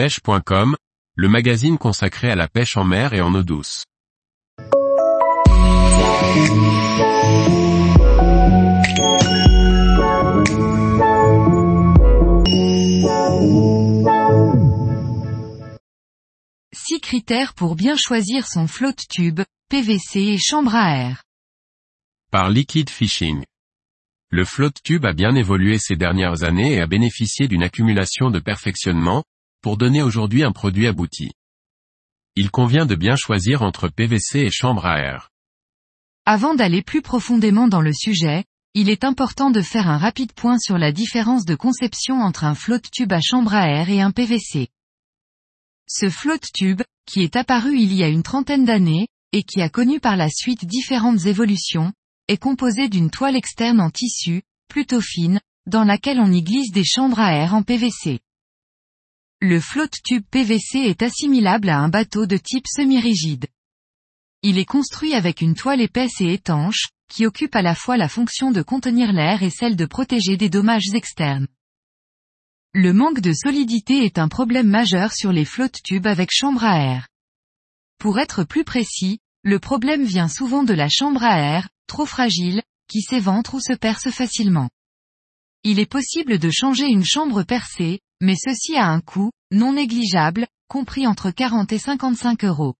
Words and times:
pêche.com, 0.00 0.76
le 1.14 1.28
magazine 1.28 1.76
consacré 1.76 2.30
à 2.30 2.34
la 2.34 2.48
pêche 2.48 2.78
en 2.78 2.84
mer 2.84 3.12
et 3.12 3.20
en 3.20 3.34
eau 3.34 3.42
douce. 3.42 3.84
Six 16.72 17.00
critères 17.02 17.52
pour 17.52 17.76
bien 17.76 17.96
choisir 17.98 18.46
son 18.46 18.66
flotte 18.66 19.06
tube, 19.06 19.40
PVC 19.68 20.20
et 20.20 20.38
chambre 20.38 20.74
à 20.74 20.96
air. 20.96 21.24
Par 22.30 22.48
Liquid 22.48 22.88
Fishing. 22.88 23.44
Le 24.30 24.46
flotte 24.46 24.82
tube 24.82 25.04
a 25.04 25.12
bien 25.12 25.34
évolué 25.34 25.76
ces 25.76 25.96
dernières 25.96 26.42
années 26.42 26.76
et 26.76 26.80
a 26.80 26.86
bénéficié 26.86 27.48
d'une 27.48 27.62
accumulation 27.62 28.30
de 28.30 28.38
perfectionnement, 28.38 29.24
pour 29.62 29.76
donner 29.76 30.02
aujourd'hui 30.02 30.42
un 30.42 30.52
produit 30.52 30.86
abouti. 30.86 31.30
Il 32.36 32.50
convient 32.50 32.86
de 32.86 32.94
bien 32.94 33.16
choisir 33.16 33.62
entre 33.62 33.88
PVC 33.88 34.40
et 34.40 34.50
chambre 34.50 34.86
à 34.86 34.98
air. 34.98 35.30
Avant 36.26 36.54
d'aller 36.54 36.82
plus 36.82 37.02
profondément 37.02 37.68
dans 37.68 37.80
le 37.80 37.92
sujet, 37.92 38.44
il 38.74 38.88
est 38.88 39.02
important 39.02 39.50
de 39.50 39.62
faire 39.62 39.88
un 39.88 39.98
rapide 39.98 40.32
point 40.32 40.58
sur 40.58 40.78
la 40.78 40.92
différence 40.92 41.44
de 41.44 41.56
conception 41.56 42.20
entre 42.20 42.44
un 42.44 42.54
flotte 42.54 42.88
tube 42.92 43.12
à 43.12 43.20
chambre 43.20 43.52
à 43.52 43.68
air 43.68 43.90
et 43.90 44.00
un 44.00 44.12
PVC. 44.12 44.68
Ce 45.88 46.08
flotte 46.08 46.46
tube, 46.54 46.82
qui 47.04 47.22
est 47.22 47.34
apparu 47.34 47.76
il 47.76 47.92
y 47.92 48.04
a 48.04 48.08
une 48.08 48.22
trentaine 48.22 48.64
d'années, 48.64 49.08
et 49.32 49.42
qui 49.42 49.60
a 49.60 49.68
connu 49.68 49.98
par 49.98 50.16
la 50.16 50.28
suite 50.28 50.64
différentes 50.64 51.26
évolutions, 51.26 51.92
est 52.28 52.36
composé 52.36 52.88
d'une 52.88 53.10
toile 53.10 53.34
externe 53.34 53.80
en 53.80 53.90
tissu, 53.90 54.42
plutôt 54.68 55.00
fine, 55.00 55.40
dans 55.66 55.84
laquelle 55.84 56.20
on 56.20 56.30
y 56.30 56.42
glisse 56.42 56.70
des 56.70 56.84
chambres 56.84 57.18
à 57.18 57.34
air 57.34 57.54
en 57.54 57.64
PVC. 57.64 58.20
Le 59.42 59.58
flotte 59.58 59.94
tube 60.04 60.24
PVC 60.30 60.80
est 60.80 61.02
assimilable 61.02 61.70
à 61.70 61.78
un 61.78 61.88
bateau 61.88 62.26
de 62.26 62.36
type 62.36 62.66
semi-rigide. 62.68 63.46
Il 64.42 64.58
est 64.58 64.66
construit 64.66 65.14
avec 65.14 65.40
une 65.40 65.54
toile 65.54 65.80
épaisse 65.80 66.20
et 66.20 66.34
étanche, 66.34 66.88
qui 67.08 67.24
occupe 67.24 67.56
à 67.56 67.62
la 67.62 67.74
fois 67.74 67.96
la 67.96 68.10
fonction 68.10 68.50
de 68.50 68.60
contenir 68.60 69.14
l'air 69.14 69.42
et 69.42 69.48
celle 69.48 69.76
de 69.76 69.86
protéger 69.86 70.36
des 70.36 70.50
dommages 70.50 70.92
externes. 70.92 71.48
Le 72.74 72.92
manque 72.92 73.20
de 73.20 73.32
solidité 73.32 74.04
est 74.04 74.18
un 74.18 74.28
problème 74.28 74.68
majeur 74.68 75.14
sur 75.14 75.32
les 75.32 75.46
flottes 75.46 75.82
tubes 75.82 76.06
avec 76.06 76.28
chambre 76.30 76.62
à 76.62 76.78
air. 76.78 77.08
Pour 77.98 78.18
être 78.18 78.44
plus 78.44 78.64
précis, 78.64 79.20
le 79.42 79.58
problème 79.58 80.04
vient 80.04 80.28
souvent 80.28 80.64
de 80.64 80.74
la 80.74 80.90
chambre 80.90 81.24
à 81.24 81.38
air, 81.38 81.70
trop 81.86 82.04
fragile, 82.04 82.62
qui 82.88 83.00
s'éventre 83.00 83.54
ou 83.54 83.60
se 83.60 83.72
perce 83.72 84.10
facilement. 84.10 84.68
Il 85.64 85.78
est 85.78 85.90
possible 85.90 86.38
de 86.38 86.50
changer 86.50 86.88
une 86.88 87.06
chambre 87.06 87.42
percée, 87.42 88.00
mais 88.20 88.36
ceci 88.36 88.76
a 88.76 88.86
un 88.86 89.00
coût, 89.00 89.30
non 89.50 89.72
négligeable, 89.74 90.46
compris 90.68 91.06
entre 91.06 91.30
40 91.30 91.72
et 91.72 91.78
55 91.78 92.44
euros. 92.44 92.74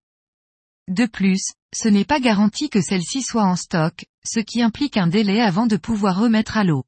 De 0.88 1.06
plus, 1.06 1.42
ce 1.74 1.88
n'est 1.88 2.04
pas 2.04 2.20
garanti 2.20 2.68
que 2.68 2.80
celle-ci 2.80 3.22
soit 3.22 3.44
en 3.44 3.56
stock, 3.56 4.04
ce 4.24 4.40
qui 4.40 4.60
implique 4.62 4.96
un 4.96 5.06
délai 5.06 5.40
avant 5.40 5.66
de 5.66 5.76
pouvoir 5.76 6.18
remettre 6.18 6.56
à 6.56 6.64
l'eau. 6.64 6.84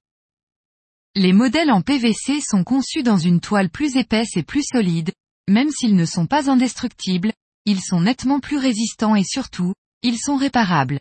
Les 1.15 1.33
modèles 1.33 1.71
en 1.71 1.83
PVC 1.83 2.41
sont 2.41 2.65
conçus 2.65 3.03
dans 3.03 3.19
une 3.19 3.41
toile 3.41 3.71
plus 3.71 3.97
épaisse 3.97 4.37
et 4.37 4.43
plus 4.43 4.65
solide, 4.65 5.13
même 5.49 5.71
s'ils 5.71 5.95
ne 5.95 6.07
sont 6.07 6.27
pas 6.27 6.51
indestructibles, 6.51 7.33
ils 7.65 7.81
sont 7.81 8.01
nettement 8.01 8.41
plus 8.41 8.59
résistants 8.59 9.15
et 9.15 9.25
surtout, 9.25 9.75
ils 10.03 10.19
sont 10.19 10.37
réparables. 10.37 11.01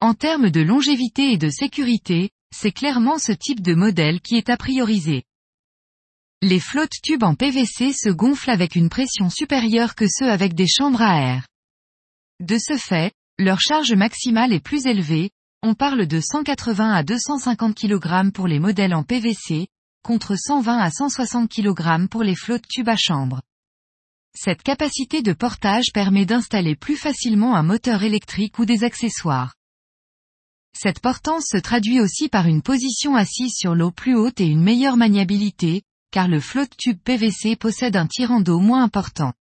En 0.00 0.14
termes 0.14 0.50
de 0.50 0.60
longévité 0.60 1.32
et 1.32 1.38
de 1.38 1.50
sécurité, 1.50 2.30
c'est 2.54 2.72
clairement 2.72 3.18
ce 3.18 3.32
type 3.32 3.60
de 3.60 3.74
modèle 3.74 4.20
qui 4.20 4.36
est 4.36 4.48
à 4.48 4.56
prioriser. 4.56 5.24
Les 6.42 6.60
flottes 6.60 7.00
tubes 7.02 7.22
en 7.22 7.34
PVC 7.34 7.94
se 7.94 8.10
gonflent 8.10 8.50
avec 8.50 8.76
une 8.76 8.90
pression 8.90 9.30
supérieure 9.30 9.94
que 9.94 10.06
ceux 10.06 10.30
avec 10.30 10.54
des 10.54 10.66
chambres 10.66 11.00
à 11.00 11.18
air. 11.18 11.46
De 12.40 12.58
ce 12.58 12.76
fait, 12.76 13.14
leur 13.38 13.58
charge 13.58 13.94
maximale 13.94 14.52
est 14.52 14.60
plus 14.60 14.84
élevée, 14.84 15.30
on 15.62 15.74
parle 15.74 16.06
de 16.06 16.20
180 16.20 16.92
à 16.92 17.02
250 17.02 17.74
kg 17.74 18.30
pour 18.32 18.48
les 18.48 18.58
modèles 18.58 18.94
en 18.94 19.02
PVC, 19.02 19.68
contre 20.02 20.36
120 20.36 20.78
à 20.78 20.90
160 20.90 21.50
kg 21.50 22.06
pour 22.10 22.22
les 22.22 22.36
flottes 22.36 22.68
tubes 22.68 22.90
à 22.90 22.96
chambre. 22.96 23.40
Cette 24.34 24.62
capacité 24.62 25.22
de 25.22 25.32
portage 25.32 25.86
permet 25.94 26.26
d'installer 26.26 26.76
plus 26.76 26.96
facilement 26.96 27.56
un 27.56 27.62
moteur 27.62 28.02
électrique 28.02 28.58
ou 28.58 28.66
des 28.66 28.84
accessoires. 28.84 29.54
Cette 30.78 31.00
portance 31.00 31.46
se 31.50 31.56
traduit 31.56 31.98
aussi 31.98 32.28
par 32.28 32.46
une 32.46 32.60
position 32.60 33.16
assise 33.16 33.54
sur 33.56 33.74
l'eau 33.74 33.90
plus 33.90 34.14
haute 34.14 34.38
et 34.42 34.46
une 34.46 34.62
meilleure 34.62 34.98
maniabilité, 34.98 35.82
car 36.16 36.28
le 36.28 36.40
flotte 36.40 36.74
tube 36.78 36.98
PVC 37.04 37.56
possède 37.56 37.94
un 37.94 38.06
tirant 38.06 38.40
d'eau 38.40 38.58
moins 38.58 38.82
important. 38.82 39.34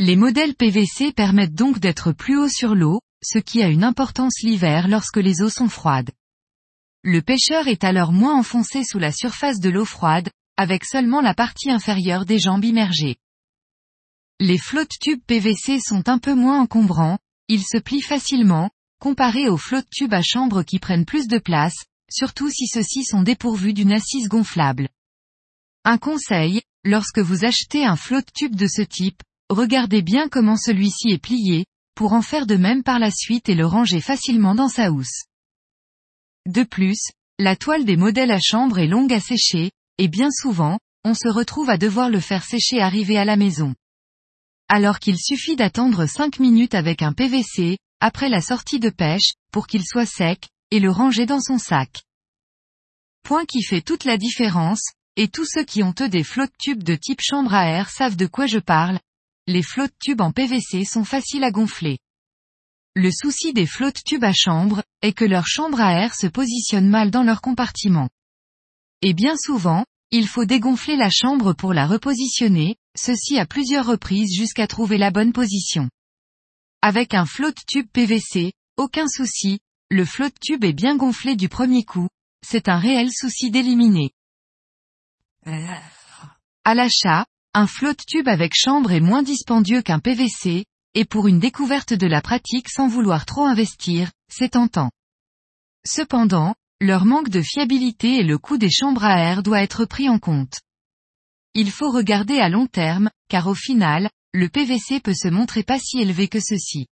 Les 0.00 0.16
modèles 0.16 0.56
PVC 0.56 1.12
permettent 1.12 1.54
donc 1.54 1.78
d'être 1.78 2.10
plus 2.10 2.36
haut 2.36 2.48
sur 2.48 2.74
l'eau, 2.74 3.00
ce 3.22 3.38
qui 3.38 3.62
a 3.62 3.68
une 3.68 3.84
importance 3.84 4.42
l'hiver 4.42 4.88
lorsque 4.88 5.18
les 5.18 5.42
eaux 5.42 5.48
sont 5.48 5.68
froides. 5.68 6.10
Le 7.04 7.22
pêcheur 7.22 7.68
est 7.68 7.84
alors 7.84 8.10
moins 8.10 8.36
enfoncé 8.36 8.82
sous 8.82 8.98
la 8.98 9.12
surface 9.12 9.60
de 9.60 9.70
l'eau 9.70 9.84
froide, 9.84 10.28
avec 10.56 10.84
seulement 10.84 11.20
la 11.20 11.34
partie 11.34 11.70
inférieure 11.70 12.24
des 12.24 12.40
jambes 12.40 12.64
immergées. 12.64 13.18
Les 14.40 14.58
flottes 14.58 14.98
tubes 15.00 15.22
PVC 15.24 15.78
sont 15.78 16.08
un 16.08 16.18
peu 16.18 16.34
moins 16.34 16.62
encombrants, 16.62 17.20
ils 17.46 17.62
se 17.62 17.78
plient 17.78 18.02
facilement, 18.02 18.70
comparés 18.98 19.48
aux 19.48 19.56
flottes 19.56 19.90
tubes 19.94 20.14
à 20.14 20.22
chambre 20.22 20.64
qui 20.64 20.80
prennent 20.80 21.06
plus 21.06 21.28
de 21.28 21.38
place, 21.38 21.84
surtout 22.10 22.50
si 22.50 22.66
ceux-ci 22.66 23.04
sont 23.04 23.22
dépourvus 23.22 23.72
d'une 23.72 23.92
assise 23.92 24.26
gonflable. 24.26 24.88
Un 25.88 25.98
conseil, 25.98 26.62
lorsque 26.84 27.20
vous 27.20 27.44
achetez 27.44 27.84
un 27.84 27.94
flotte 27.94 28.32
tube 28.34 28.56
de 28.56 28.66
ce 28.66 28.82
type, 28.82 29.22
regardez 29.48 30.02
bien 30.02 30.28
comment 30.28 30.56
celui-ci 30.56 31.10
est 31.10 31.22
plié, 31.22 31.64
pour 31.94 32.12
en 32.12 32.22
faire 32.22 32.44
de 32.44 32.56
même 32.56 32.82
par 32.82 32.98
la 32.98 33.12
suite 33.12 33.48
et 33.48 33.54
le 33.54 33.66
ranger 33.66 34.00
facilement 34.00 34.56
dans 34.56 34.68
sa 34.68 34.90
housse. 34.90 35.22
De 36.44 36.64
plus, 36.64 36.98
la 37.38 37.54
toile 37.54 37.84
des 37.84 37.96
modèles 37.96 38.32
à 38.32 38.40
chambre 38.40 38.80
est 38.80 38.88
longue 38.88 39.12
à 39.12 39.20
sécher, 39.20 39.70
et 39.98 40.08
bien 40.08 40.32
souvent, 40.32 40.80
on 41.04 41.14
se 41.14 41.28
retrouve 41.28 41.70
à 41.70 41.78
devoir 41.78 42.10
le 42.10 42.18
faire 42.18 42.42
sécher 42.42 42.80
arrivé 42.80 43.16
à 43.16 43.24
la 43.24 43.36
maison. 43.36 43.72
Alors 44.68 44.98
qu'il 44.98 45.20
suffit 45.20 45.54
d'attendre 45.54 46.06
5 46.06 46.40
minutes 46.40 46.74
avec 46.74 47.00
un 47.00 47.12
PVC, 47.12 47.78
après 48.00 48.28
la 48.28 48.40
sortie 48.40 48.80
de 48.80 48.90
pêche, 48.90 49.34
pour 49.52 49.68
qu'il 49.68 49.86
soit 49.86 50.04
sec, 50.04 50.48
et 50.72 50.80
le 50.80 50.90
ranger 50.90 51.26
dans 51.26 51.40
son 51.40 51.58
sac. 51.58 52.02
Point 53.22 53.44
qui 53.44 53.62
fait 53.62 53.82
toute 53.82 54.02
la 54.02 54.16
différence, 54.16 54.82
et 55.16 55.28
tous 55.28 55.46
ceux 55.46 55.64
qui 55.64 55.82
ont 55.82 55.94
eux 56.00 56.08
des 56.08 56.24
flottes 56.24 56.56
tubes 56.58 56.82
de 56.82 56.94
type 56.94 57.20
chambre 57.22 57.54
à 57.54 57.66
air 57.66 57.90
savent 57.90 58.16
de 58.16 58.26
quoi 58.26 58.46
je 58.46 58.58
parle, 58.58 59.00
les 59.46 59.62
flottes 59.62 59.98
tubes 59.98 60.20
en 60.20 60.32
PVC 60.32 60.84
sont 60.84 61.04
faciles 61.04 61.44
à 61.44 61.50
gonfler. 61.50 61.98
Le 62.94 63.10
souci 63.10 63.52
des 63.52 63.66
flottes 63.66 64.02
tubes 64.04 64.24
à 64.24 64.32
chambre, 64.32 64.82
est 65.02 65.12
que 65.12 65.24
leur 65.24 65.46
chambre 65.46 65.80
à 65.80 65.92
air 65.92 66.14
se 66.14 66.26
positionne 66.26 66.88
mal 66.88 67.10
dans 67.10 67.22
leur 67.22 67.40
compartiment. 67.40 68.08
Et 69.02 69.14
bien 69.14 69.36
souvent, 69.36 69.84
il 70.10 70.26
faut 70.26 70.44
dégonfler 70.44 70.96
la 70.96 71.10
chambre 71.10 71.52
pour 71.52 71.74
la 71.74 71.86
repositionner, 71.86 72.76
ceci 72.96 73.38
à 73.38 73.46
plusieurs 73.46 73.86
reprises 73.86 74.34
jusqu'à 74.34 74.66
trouver 74.66 74.98
la 74.98 75.10
bonne 75.10 75.32
position. 75.32 75.90
Avec 76.82 77.14
un 77.14 77.26
flotte 77.26 77.58
tube 77.66 77.88
PVC, 77.92 78.52
aucun 78.76 79.08
souci, 79.08 79.58
le 79.90 80.04
flotte 80.04 80.38
tube 80.40 80.64
est 80.64 80.72
bien 80.72 80.96
gonflé 80.96 81.36
du 81.36 81.48
premier 81.48 81.84
coup, 81.84 82.08
c'est 82.46 82.68
un 82.68 82.78
réel 82.78 83.10
souci 83.12 83.50
d'éliminer. 83.50 84.12
À 86.64 86.74
l'achat, 86.74 87.24
un 87.54 87.66
flotte 87.66 88.04
tube 88.04 88.26
avec 88.26 88.52
chambre 88.54 88.90
est 88.90 89.00
moins 89.00 89.22
dispendieux 89.22 89.80
qu'un 89.80 90.00
PVC, 90.00 90.64
et 90.94 91.04
pour 91.04 91.28
une 91.28 91.38
découverte 91.38 91.92
de 91.92 92.06
la 92.06 92.20
pratique 92.20 92.68
sans 92.68 92.88
vouloir 92.88 93.26
trop 93.26 93.44
investir, 93.44 94.10
c'est 94.28 94.50
tentant. 94.50 94.90
Cependant, 95.86 96.54
leur 96.80 97.04
manque 97.04 97.28
de 97.28 97.42
fiabilité 97.42 98.16
et 98.16 98.22
le 98.24 98.38
coût 98.38 98.58
des 98.58 98.70
chambres 98.70 99.04
à 99.04 99.20
air 99.20 99.42
doit 99.42 99.62
être 99.62 99.84
pris 99.84 100.08
en 100.08 100.18
compte. 100.18 100.58
Il 101.54 101.70
faut 101.70 101.90
regarder 101.90 102.38
à 102.38 102.48
long 102.48 102.66
terme, 102.66 103.10
car 103.28 103.46
au 103.46 103.54
final, 103.54 104.10
le 104.34 104.48
PVC 104.48 105.00
peut 105.00 105.14
se 105.14 105.28
montrer 105.28 105.62
pas 105.62 105.78
si 105.78 106.00
élevé 106.00 106.28
que 106.28 106.40
ceci. 106.40 106.88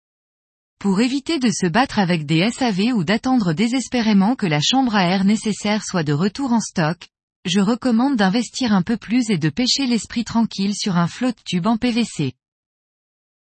Pour 0.80 1.02
éviter 1.02 1.40
de 1.40 1.50
se 1.50 1.66
battre 1.66 1.98
avec 1.98 2.26
des 2.26 2.50
SAV 2.52 2.94
ou 2.94 3.04
d'attendre 3.04 3.54
désespérément 3.54 4.36
que 4.36 4.46
la 4.46 4.62
chambre 4.62 4.96
à 4.96 5.06
air 5.06 5.26
nécessaire 5.26 5.84
soit 5.84 6.04
de 6.04 6.14
retour 6.14 6.54
en 6.54 6.60
stock, 6.60 7.10
je 7.46 7.60
recommande 7.60 8.16
d'investir 8.16 8.74
un 8.74 8.82
peu 8.82 8.96
plus 8.96 9.30
et 9.30 9.38
de 9.38 9.50
pêcher 9.50 9.86
l'esprit 9.86 10.24
tranquille 10.24 10.74
sur 10.76 10.98
un 10.98 11.08
flotte 11.08 11.44
tube 11.46 11.68
en 11.68 11.78
PVC. 11.78 12.34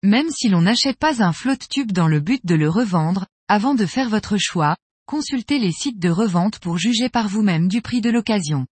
Même 0.03 0.31
si 0.31 0.49
l'on 0.49 0.63
n'achète 0.63 0.99
pas 0.99 1.23
un 1.23 1.33
flotte 1.33 1.69
tube 1.69 1.93
dans 1.93 2.09
le 2.09 2.21
but 2.21 2.45
de 2.45 2.55
le 2.55 2.69
revendre, 2.69 3.27
avant 3.49 3.75
de 3.75 3.85
faire 3.85 4.09
votre 4.09 4.39
choix, 4.39 4.77
consultez 5.07 5.59
les 5.59 5.73
sites 5.73 5.99
de 5.99 6.09
revente 6.09 6.59
pour 6.59 6.79
juger 6.79 7.11
par 7.11 7.29
vous-même 7.29 7.69
du 7.69 7.83
prix 7.83 8.01
de 8.01 8.11
l'occasion. 8.11 8.67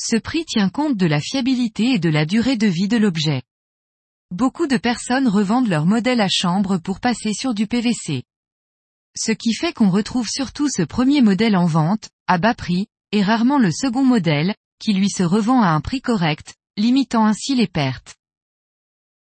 Ce 0.00 0.16
prix 0.16 0.46
tient 0.46 0.70
compte 0.70 0.96
de 0.96 1.06
la 1.06 1.20
fiabilité 1.20 1.92
et 1.92 1.98
de 1.98 2.08
la 2.08 2.24
durée 2.24 2.56
de 2.56 2.66
vie 2.66 2.88
de 2.88 2.96
l'objet. 2.96 3.42
Beaucoup 4.30 4.66
de 4.66 4.78
personnes 4.78 5.28
revendent 5.28 5.68
leur 5.68 5.84
modèle 5.84 6.22
à 6.22 6.28
chambre 6.30 6.78
pour 6.78 7.00
passer 7.00 7.34
sur 7.34 7.52
du 7.52 7.66
PVC. 7.66 8.24
Ce 9.14 9.32
qui 9.32 9.52
fait 9.52 9.74
qu'on 9.74 9.90
retrouve 9.90 10.26
surtout 10.26 10.68
ce 10.70 10.82
premier 10.82 11.20
modèle 11.20 11.54
en 11.54 11.66
vente, 11.66 12.08
à 12.26 12.38
bas 12.38 12.54
prix, 12.54 12.88
et 13.12 13.22
rarement 13.22 13.58
le 13.58 13.70
second 13.70 14.04
modèle, 14.04 14.54
qui 14.78 14.92
lui 14.92 15.10
se 15.10 15.22
revend 15.22 15.62
à 15.62 15.68
un 15.68 15.80
prix 15.80 16.00
correct, 16.00 16.54
limitant 16.76 17.24
ainsi 17.24 17.54
les 17.54 17.68
pertes. 17.68 18.16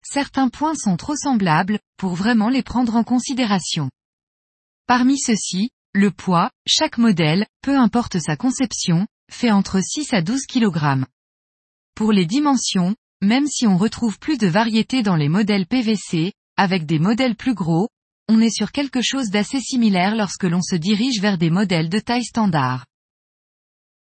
Certains 0.05 0.49
points 0.49 0.75
sont 0.75 0.96
trop 0.96 1.17
semblables, 1.17 1.79
pour 1.96 2.14
vraiment 2.14 2.49
les 2.49 2.62
prendre 2.62 2.96
en 2.96 3.05
considération. 3.05 3.90
Parmi 4.87 5.19
ceux-ci, 5.19 5.70
le 5.94 6.11
poids, 6.11 6.50
chaque 6.67 6.99
modèle, 6.99 7.46
peu 7.62 7.76
importe 7.76 8.19
sa 8.19 8.37
conception, 8.37 9.06
fait 9.31 9.50
entre 9.50 9.81
6 9.81 10.12
à 10.14 10.23
12 10.23 10.46
kg. 10.46 11.05
Pour 11.94 12.12
les 12.12 12.26
dimensions, 12.26 12.96
même 13.20 13.46
si 13.46 13.67
on 13.67 13.76
retrouve 13.76 14.19
plus 14.19 14.38
de 14.38 14.49
variété 14.49 15.02
dans 15.02 15.17
les 15.17 15.29
modèles 15.29 15.67
PVC, 15.67 16.32
avec 16.56 16.87
des 16.87 16.99
modèles 16.99 17.37
plus 17.37 17.55
gros, 17.55 17.88
on 18.29 18.40
est 18.40 18.55
sur 18.55 18.73
quelque 18.73 19.02
chose 19.02 19.31
d'assez 19.31 19.61
similaire 19.61 20.17
lorsque 20.17 20.44
l'on 20.44 20.62
se 20.62 20.76
dirige 20.76 21.20
vers 21.20 21.38
des 21.38 21.50
modèles 21.50 21.88
de 21.88 21.99
taille 21.99 22.25
standard. 22.25 22.87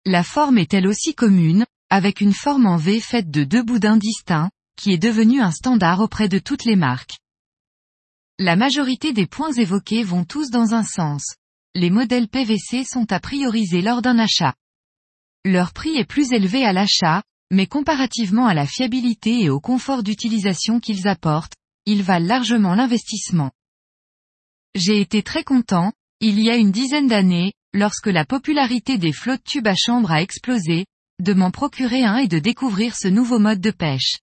La 0.07 0.23
forme 0.23 0.59
est 0.59 0.75
elle 0.75 0.87
aussi 0.87 1.15
commune, 1.15 1.65
avec 1.89 2.21
une 2.21 2.35
forme 2.35 2.67
en 2.67 2.77
V 2.77 3.01
faite 3.01 3.31
de 3.31 3.43
deux 3.43 3.63
boudins 3.63 3.97
distincts, 3.97 4.51
qui 4.77 4.93
est 4.93 4.99
devenue 4.99 5.41
un 5.41 5.51
standard 5.51 6.01
auprès 6.01 6.29
de 6.29 6.39
toutes 6.39 6.65
les 6.65 6.77
marques. 6.77 7.19
La 8.39 8.57
majorité 8.57 9.13
des 9.13 9.27
points 9.27 9.53
évoqués 9.53 10.03
vont 10.03 10.25
tous 10.25 10.51
dans 10.51 10.75
un 10.75 10.83
sens. 10.83 11.37
Les 11.75 11.89
modèles 11.89 12.29
PVC 12.29 12.85
sont 12.85 13.11
à 13.13 13.21
prioriser 13.21 13.81
lors 13.81 14.03
d'un 14.03 14.19
achat. 14.19 14.55
Leur 15.45 15.73
prix 15.73 15.97
est 15.97 16.05
plus 16.05 16.33
élevé 16.33 16.65
à 16.65 16.73
l'achat, 16.73 17.23
mais 17.51 17.67
comparativement 17.67 18.47
à 18.47 18.55
la 18.55 18.67
fiabilité 18.67 19.43
et 19.43 19.51
au 19.51 19.61
confort 19.61 20.03
d'utilisation 20.03 20.81
qu'ils 20.81 21.09
apportent, 21.09 21.55
ils 21.87 22.03
valent 22.03 22.27
largement 22.27 22.75
l'investissement. 22.75 23.53
J'ai 24.75 25.01
été 25.01 25.23
très 25.23 25.45
content, 25.45 25.93
il 26.21 26.41
y 26.41 26.51
a 26.51 26.57
une 26.57 26.73
dizaine 26.73 27.07
d'années, 27.07 27.53
lorsque 27.75 28.07
la 28.07 28.25
popularité 28.25 28.97
des 28.97 29.13
flottes 29.13 29.45
tubes 29.45 29.67
à 29.67 29.75
chambre 29.75 30.13
a 30.13 30.23
explosé, 30.23 30.87
de 31.21 31.35
m'en 31.35 31.51
procurer 31.51 32.05
un 32.05 32.17
et 32.17 32.29
de 32.29 32.39
découvrir 32.39 32.97
ce 32.97 33.09
nouveau 33.09 33.39
mode 33.39 33.61
de 33.61 33.71
pêche. 33.71 34.19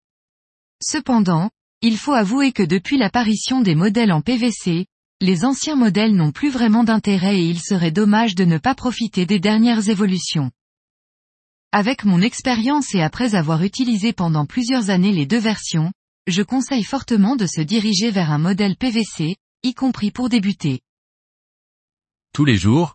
Cependant, 0.82 1.50
il 1.80 1.96
faut 1.96 2.12
avouer 2.12 2.52
que 2.52 2.62
depuis 2.62 2.98
l'apparition 2.98 3.60
des 3.60 3.74
modèles 3.74 4.12
en 4.12 4.20
PVC, 4.20 4.86
les 5.20 5.44
anciens 5.44 5.76
modèles 5.76 6.14
n'ont 6.14 6.30
plus 6.30 6.50
vraiment 6.50 6.84
d'intérêt 6.84 7.40
et 7.40 7.48
il 7.48 7.60
serait 7.60 7.90
dommage 7.90 8.34
de 8.34 8.44
ne 8.44 8.58
pas 8.58 8.74
profiter 8.74 9.26
des 9.26 9.40
dernières 9.40 9.88
évolutions. 9.88 10.50
Avec 11.72 12.04
mon 12.04 12.20
expérience 12.20 12.94
et 12.94 13.02
après 13.02 13.34
avoir 13.34 13.62
utilisé 13.62 14.12
pendant 14.12 14.46
plusieurs 14.46 14.90
années 14.90 15.12
les 15.12 15.26
deux 15.26 15.38
versions, 15.38 15.92
je 16.26 16.42
conseille 16.42 16.84
fortement 16.84 17.36
de 17.36 17.46
se 17.46 17.60
diriger 17.60 18.10
vers 18.10 18.30
un 18.30 18.38
modèle 18.38 18.76
PVC, 18.76 19.36
y 19.62 19.74
compris 19.74 20.10
pour 20.10 20.28
débuter. 20.28 20.80
Tous 22.32 22.44
les 22.44 22.56
jours, 22.56 22.94